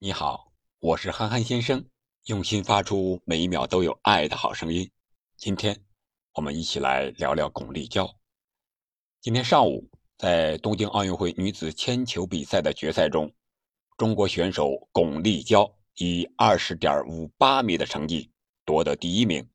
[0.00, 1.82] 你好，我是憨憨先生，
[2.26, 4.90] 用心发出每一秒都有爱的好声音。
[5.36, 5.82] 今天
[6.34, 8.12] 我们一起来聊聊巩立姣。
[9.22, 9.88] 今天上午，
[10.18, 13.32] 在东京奥运会女子铅球比赛的决赛中，
[13.96, 18.30] 中国选手巩立姣以二十点五八米的成绩
[18.66, 19.48] 夺得第一名，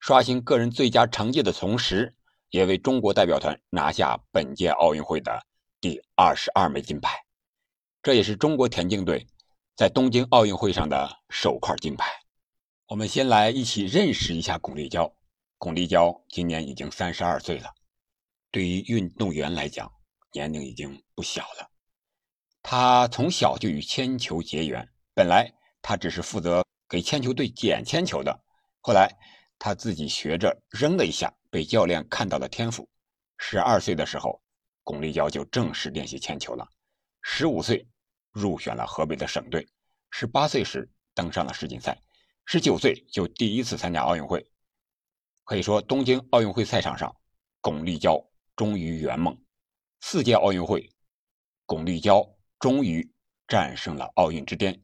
[0.00, 2.12] 刷新个人最佳成绩的同时，
[2.50, 5.46] 也为中国代表团拿下本届奥运会的
[5.80, 7.16] 第二十二枚金牌。
[8.02, 9.24] 这也是中国田径队。
[9.76, 12.08] 在东京奥运会上的首块金牌，
[12.86, 15.12] 我们先来一起认识一下巩立姣。
[15.58, 17.68] 巩立姣今年已经三十二岁了，
[18.52, 19.90] 对于运动员来讲，
[20.32, 21.68] 年龄已经不小了。
[22.62, 28.44] 他从小就与铅球结缘，本来他只是负责给铅球队捡铅球的，
[28.80, 29.12] 后来
[29.58, 32.88] 他自己学着扔了一下，被教练看到了天赋。
[33.38, 34.40] 十二岁的时候，
[34.84, 36.64] 巩立姣就正式练习铅球了。
[37.22, 37.84] 十五岁。
[38.36, 39.64] 入选了河北的省队，
[40.16, 42.00] 十八岁时登上了世锦赛，
[42.46, 44.48] 十九岁就第一次参加奥运会。
[45.42, 47.16] 可以说，东京奥运会赛场上，
[47.60, 49.36] 巩立姣终于圆梦。
[50.02, 50.88] 四届奥运会，
[51.66, 53.12] 巩立姣终于
[53.48, 54.80] 战胜了奥运之巅。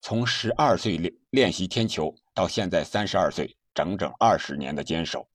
[0.00, 5.28] 从十二岁练练习天球到现在三十二岁，整整二十年的坚守，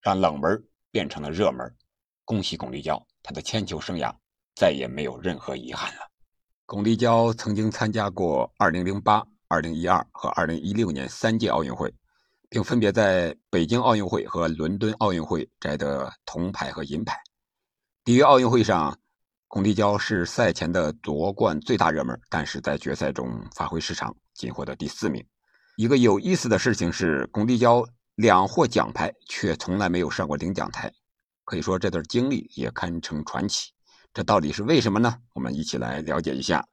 [0.00, 0.58] 让冷门
[0.90, 1.76] 变成了热门。
[2.24, 4.16] 恭喜巩立姣，她的铅球生涯
[4.54, 6.09] 再也没有任何遗憾了。
[6.70, 11.92] 巩立姣曾经参加过2008、2012和2016年三届奥运会，
[12.48, 17.18] 并分别在北京奥运会和伦敦奥运会摘得铜牌和银牌。
[18.04, 18.96] 里约奥运会上，
[19.48, 25.26] 巩立姣是赛前的夺冠最大热门，但是在决赛中发挥失常，仅获得第四名。
[25.76, 30.88] 一个有意思的事情是，巩立姣两获奖牌，却从来没有上过领奖台，
[31.44, 33.72] 可以说这段经历也堪称传奇。
[34.12, 35.18] 这到底是为什么呢？
[35.34, 36.66] 我们一起来了解一下。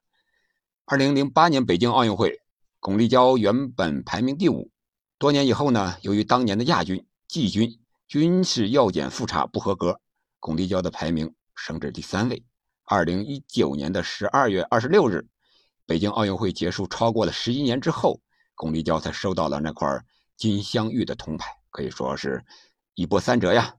[0.85, 2.41] 二零零八年北京奥运会，
[2.79, 4.71] 巩立姣原本排名第五，
[5.17, 9.99] 多年以后呢，由于当年的亚军、季军均是药检复查不合格，
[10.39, 12.43] 巩立姣的排名升至第三位。
[12.85, 15.27] 二零一九年的十二月二十六日，
[15.85, 18.19] 北京奥运会结束超过了十一年之后，
[18.55, 19.87] 巩立姣才收到了那块
[20.37, 22.43] 金镶玉的铜牌，可以说是
[22.95, 23.75] 一波三折呀。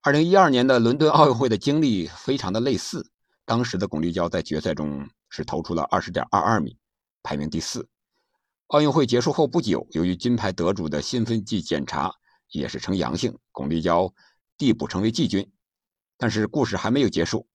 [0.00, 3.10] 二零一二年的伦敦奥运会的经历非常的类似，
[3.44, 6.78] 当时的巩立姣在决赛中是投出了二十点二二米，
[7.20, 7.88] 排名第四。
[8.68, 12.14] 奥运会结束后不久，由于金牌得主的兴奋剂检查
[12.52, 14.12] 也是呈阳性，巩立姣
[14.56, 15.50] 递补成为季军。
[16.16, 17.48] 但是故事还没有结束，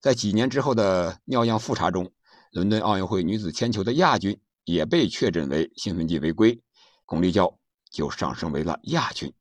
[0.00, 2.10] 在几年之后的尿样复查中，
[2.50, 6.60] 伦敦奥运会女子铅球的亚军也被确诊为兴奋剂违规，
[7.06, 7.56] 巩立姣
[7.88, 9.32] 就上升为了亚军。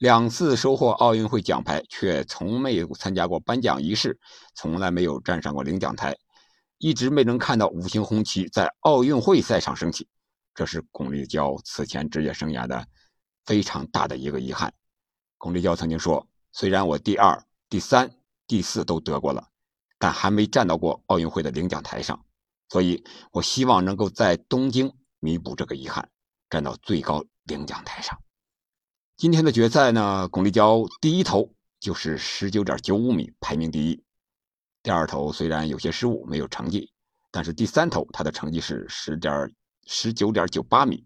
[0.00, 4.18] 两次收获奥运会奖牌，却从没有参加过颁奖仪式，
[4.54, 6.16] 从来没有站上过领奖台，
[6.78, 10.08] 一直没能看到五星红旗在奥运会赛场升起，
[10.54, 12.82] 这是巩立姣此前职业生涯的
[13.44, 14.72] 非常大的一个遗憾。
[15.36, 17.38] 巩立姣曾经说：“虽然我第二、
[17.68, 18.10] 第三、
[18.46, 19.48] 第四都得过了，
[19.98, 22.24] 但还没站到过奥运会的领奖台上，
[22.70, 26.08] 所以我希望能够在东京弥补这个遗憾，
[26.48, 28.18] 站到最高领奖台上。”
[29.20, 34.02] 今天的决赛呢，巩立姣第一投就是十九点九五米，排名第一。
[34.82, 36.90] 第二投虽然有些失误，没有成绩，
[37.30, 39.54] 但是第三投他的成绩是十点
[39.86, 41.04] 十九点九八米，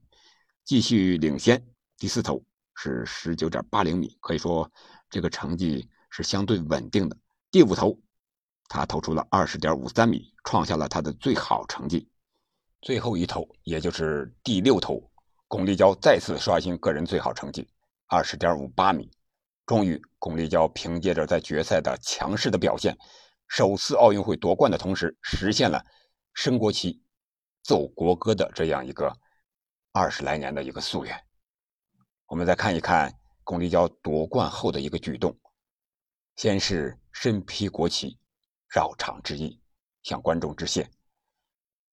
[0.65, 1.61] 继续领先。
[1.99, 2.41] 第四投
[2.77, 4.71] 是十九点八零米，可以说
[5.11, 7.17] 这个成绩是相对稳定的。
[7.51, 7.99] 第五投
[8.69, 12.09] 他投出了二十点五三米，创下了他的最好成绩。
[12.81, 15.03] 最后一投，也就是第六投，
[15.49, 17.69] 巩立姣再次刷新个人最好成绩。
[18.07, 19.11] 二十点五八米，
[19.67, 22.97] 终于，巩立姣凭借着在决赛的强势的表现，
[23.49, 25.85] 首次奥运会夺冠的同时，实现了
[26.35, 27.03] 升国旗、
[27.63, 29.17] 奏国歌的这样一个
[29.93, 31.19] 二十来年的一个夙愿。
[32.27, 35.35] 我们再看一看巩立姣夺冠后的一个举动，
[36.37, 38.19] 先是身披国旗，
[38.69, 39.61] 绕场致意，
[40.03, 40.85] 向观众致谢；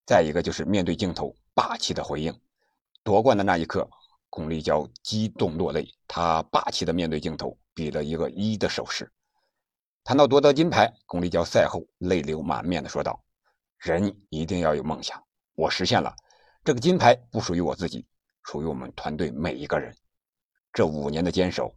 [0.05, 2.37] 再一个就是面对镜头，霸气的回应。
[3.01, 3.89] 夺冠的那一刻。
[4.31, 9.11] 巩立姣激动落泪，她霸气的面对镜头，比了一个一的手势。
[10.05, 13.21] 谈到夺得金牌，巩立姣赛后泪流满面的说道
[13.77, 15.21] ：“人一定要有梦想，
[15.53, 16.15] 我实现了。
[16.63, 18.07] 这个金牌不属于我自己，
[18.43, 19.93] 属于我们团队每一个人。
[20.71, 21.75] 这五年的坚守，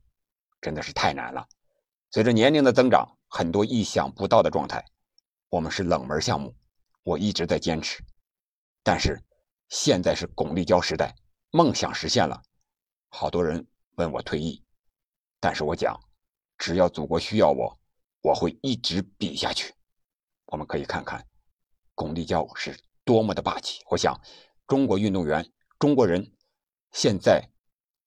[0.60, 1.44] 真的是太难了。
[2.12, 4.84] 随着年龄的增长，很多意想不到的状态，
[5.50, 6.54] 我们是冷门项目，
[7.02, 8.00] 我一直在坚持。
[8.84, 9.20] 但是
[9.70, 11.12] 现在是巩立姣时代。”
[11.56, 12.42] 梦想实现了，
[13.10, 13.64] 好多人
[13.94, 14.60] 问我退役，
[15.38, 15.96] 但是我讲，
[16.58, 17.78] 只要祖国需要我，
[18.22, 19.72] 我会一直比下去。
[20.46, 21.24] 我们可以看看，
[21.94, 23.80] 巩立姣是多么的霸气！
[23.88, 24.20] 我想，
[24.66, 25.48] 中国运动员、
[25.78, 26.28] 中国人
[26.90, 27.48] 现在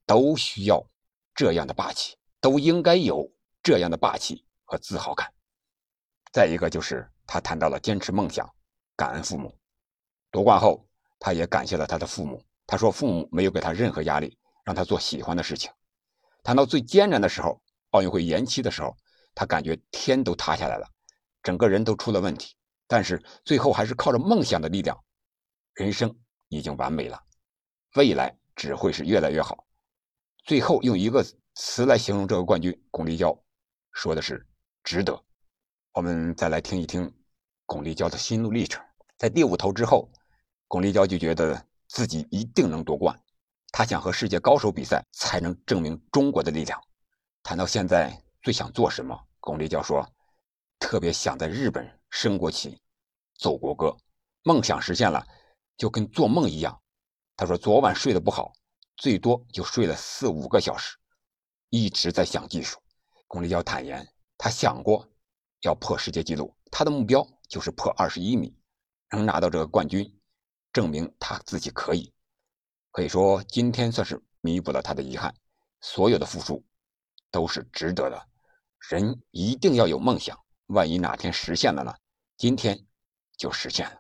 [0.05, 0.85] 都需要
[1.33, 3.31] 这样的霸气，都应该有
[3.63, 5.33] 这样的霸气和自豪感。
[6.33, 8.53] 再一个就是他谈到了坚持梦想，
[8.97, 9.57] 感恩父母。
[10.31, 10.85] 夺冠后，
[11.17, 12.44] 他也感谢了他的父母。
[12.67, 15.71] 他说，父母没有给他任何压力，让他做喜欢的事情。
[16.43, 17.61] 谈到最艰难的时候，
[17.91, 18.95] 奥运会延期的时候，
[19.33, 20.85] 他感觉天都塌下来了，
[21.41, 22.55] 整个人都出了问题。
[22.85, 25.01] 但是最后还是靠着梦想的力量，
[25.73, 26.13] 人生
[26.49, 27.21] 已经完美了，
[27.95, 29.65] 未来只会是越来越好。
[30.43, 31.25] 最后用一个
[31.55, 33.41] 词来形容这个冠军，巩立姣
[33.91, 34.47] 说的是
[34.83, 35.21] 值得。
[35.91, 37.13] 我们再来听一听
[37.65, 38.81] 巩立姣的心路历程。
[39.17, 40.09] 在第五投之后，
[40.69, 43.19] 巩立姣就觉得自己一定能夺冠，
[43.71, 46.81] 他想和世界高手比赛，才能证明中国的力量。
[47.43, 50.07] 谈到现在最想做什么，巩立姣说，
[50.79, 51.97] 特别想在日本。
[52.09, 52.81] 升国旗，
[53.37, 53.95] 奏国歌，
[54.43, 55.27] 梦想实现了，
[55.75, 56.81] 就跟做梦一样。
[57.35, 58.53] 他说昨晚睡得不好，
[58.95, 60.97] 最多就睡了四五个小时，
[61.69, 62.79] 一直在想技术。
[63.27, 64.07] 巩立姣坦言，
[64.37, 65.05] 他想过
[65.63, 68.57] 要破世界纪录，他的目标就是破二十一米，
[69.11, 70.16] 能拿到这个冠军，
[70.77, 72.13] 证明他自己可以。
[72.91, 75.33] 可以说今天算是弥补了他的遗憾，
[75.81, 76.63] 所有的付出
[77.31, 78.27] 都是值得的。
[78.91, 80.39] 人一定要有梦想。
[80.68, 81.91] 万一哪天实现了呢？
[82.38, 82.85] 今天
[83.35, 84.00] 就实现了。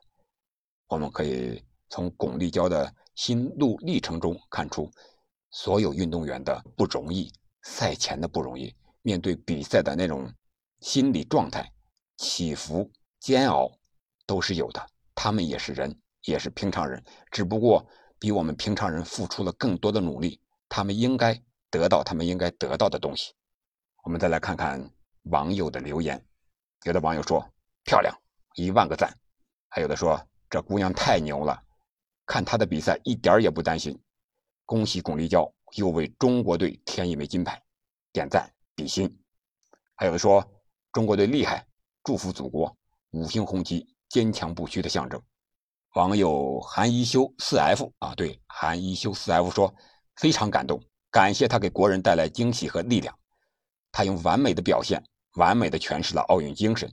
[0.87, 4.91] 我们可以从巩立姣的心路历程中看出，
[5.49, 7.33] 所有运动员的不容易，
[7.63, 10.31] 赛前的不容易，面对比赛的那种
[10.81, 11.73] 心理状态
[12.17, 13.67] 起伏、煎熬
[14.27, 14.87] 都是有的。
[15.15, 17.01] 他们也是人，也是平常人，
[17.31, 17.87] 只不过
[18.19, 20.41] 比我们平常人付出了更多的努力。
[20.67, 23.33] 他们应该得到他们应该得到的东西。
[24.03, 24.91] 我们再来看看
[25.23, 26.21] 网友的留言。
[26.83, 27.41] 有的网友说
[27.85, 28.13] 漂亮，
[28.55, 29.09] 一万个赞；
[29.69, 31.63] 还有的说这姑娘太牛了，
[32.25, 33.97] 看她的比赛一点也不担心。
[34.65, 37.63] 恭喜巩立姣又为中国队添一枚金牌，
[38.11, 39.17] 点赞比心。
[39.95, 40.45] 还有的说
[40.91, 41.65] 中国队厉害，
[42.03, 42.77] 祝福祖国，
[43.11, 45.21] 五星红旗坚强不屈的象征。
[45.97, 49.73] 网友韩一修四 F 啊，对，韩一修四 F 说
[50.17, 50.79] 非常感动，
[51.09, 53.17] 感谢他给国人带来惊喜和力量，
[53.91, 55.03] 他用完美的表现。
[55.37, 56.91] 完美的诠释了奥运精神。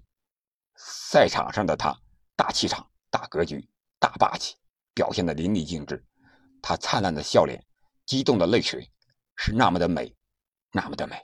[0.76, 1.94] 赛场上的他，
[2.34, 3.66] 大气场、大格局、
[3.98, 4.54] 大霸气，
[4.94, 6.02] 表现的淋漓尽致。
[6.62, 7.62] 他灿烂的笑脸，
[8.06, 8.90] 激动的泪水，
[9.36, 10.14] 是那么的美，
[10.72, 11.16] 那么的美。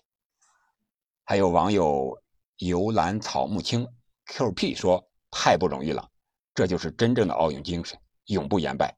[1.24, 2.22] 还有网友
[2.56, 3.86] 游兰草木青
[4.26, 6.09] QP 说：“太不容易了，
[6.60, 8.94] 这就是真正的奥运精神，永不言败，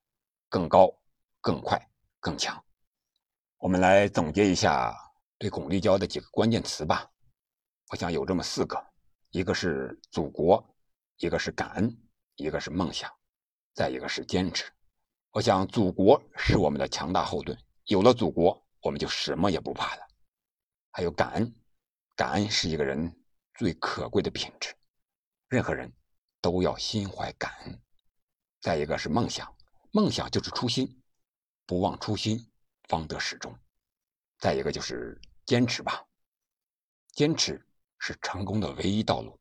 [0.48, 0.92] 更高、
[1.40, 1.80] 更快、
[2.18, 2.60] 更强。”
[3.56, 4.92] 我们来总结一下
[5.38, 7.08] 对巩立姣的几个关键词吧。
[7.90, 8.84] 我想有这么四个，
[9.30, 10.74] 一个是祖国，
[11.18, 11.96] 一个是感恩，
[12.34, 13.08] 一个是梦想，
[13.74, 14.64] 再一个是坚持。
[15.30, 20.02] 我想祖国是我们的强大后盾，有了祖国，我们就什么也不怕了。
[20.90, 21.54] 还有感恩，
[22.16, 23.16] 感恩是一个人
[23.54, 24.74] 最可贵的品质，
[25.48, 25.92] 任何人
[26.42, 27.80] 都要心怀感恩。
[28.60, 29.56] 再一个是梦想，
[29.92, 31.00] 梦想就是初心，
[31.64, 32.46] 不忘初心，
[32.88, 33.56] 方得始终。
[34.38, 36.04] 再一个就是坚持吧，
[37.14, 37.66] 坚持。
[38.04, 39.38] 是成功的唯一道路，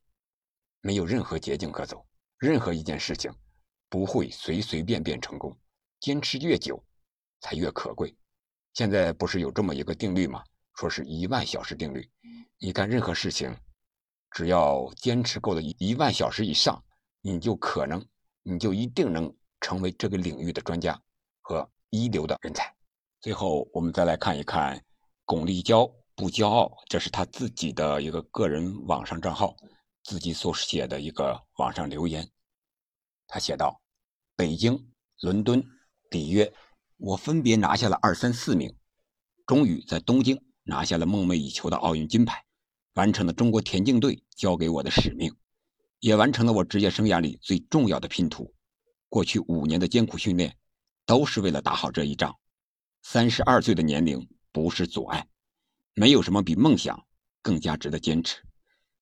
[0.82, 2.06] 没有任何捷径可走。
[2.38, 3.34] 任何一件事情
[3.90, 5.60] 不会随随便便成功，
[6.00, 6.80] 坚持越久
[7.40, 8.16] 才越可贵。
[8.76, 10.44] 现在不是有这么一个定律吗？
[10.76, 12.08] 说是一万小时定律。
[12.60, 13.52] 你干任何事情，
[14.30, 16.86] 只要坚持够了一万小时以上，
[17.22, 18.06] 你就可能，
[18.44, 21.02] 你就一定能成为这个领域的专家
[21.42, 22.76] 和一流的人才。
[23.20, 24.84] 最后，我们再来看一看
[25.26, 25.94] 巩立姣。
[26.14, 29.56] 不骄傲，这是他自己的一个个人网上账号，
[30.04, 32.30] 自己所写的一个网上留言。
[33.26, 33.82] 他写道
[34.36, 35.66] ：“北京、伦敦、
[36.12, 36.54] 里约，
[36.98, 38.76] 我分别拿下了二三四名，
[39.48, 42.46] 终于在东京拿下了梦寐以求的奥运金牌，
[42.94, 45.36] 完成了中国田径队交给我的使命，
[46.02, 48.54] 也完成了我职业生涯里最重要的拼图。
[49.08, 50.56] 过去五年的艰苦训练，
[51.06, 52.38] 都是为了打好这一仗。
[53.04, 55.26] 三十二岁的年龄不是阻碍。”
[55.94, 57.06] 没有什么比梦想
[57.42, 58.42] 更加值得坚持。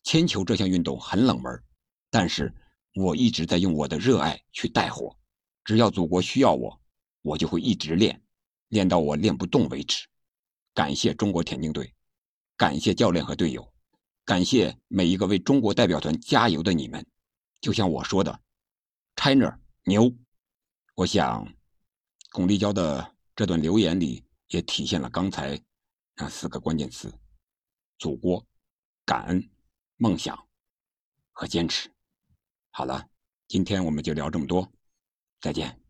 [0.02, 1.64] 铅球这项运动很冷门，
[2.10, 2.52] 但是
[2.96, 5.16] 我一直在用我的热爱去带火。
[5.64, 6.82] 只要祖国需要我，
[7.22, 8.20] 我就会一直练，
[8.70, 10.08] 练到我练不动为止。
[10.74, 11.94] 感谢中国田径队，
[12.58, 13.72] 感谢教练和队友，
[14.30, 17.04] 感谢每一个为中国代表团加油的你们。
[17.62, 18.40] 就像我说的
[19.16, 20.16] ，China 牛。
[20.94, 21.52] 我想，
[22.32, 25.60] 巩立姣的这段留言里也体现了刚才。
[26.16, 27.12] 那四个关键词：
[27.98, 28.46] 祖国、
[29.04, 29.50] 感恩、
[29.98, 30.38] 梦想
[31.32, 31.92] 和坚持。
[32.70, 33.10] 好了，
[33.48, 34.72] 今天我们就聊这么多。
[35.42, 35.82] 再见。